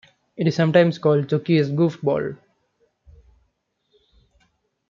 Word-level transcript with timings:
It 0.35 0.47
is 0.47 0.55
sometimes 0.55 0.97
called 0.97 1.27
"Zocchi's 1.27 1.69
Golfball". 1.69 2.35